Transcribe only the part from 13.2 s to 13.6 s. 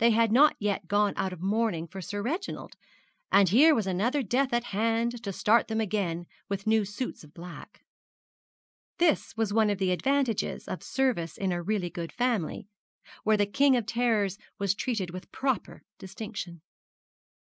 where the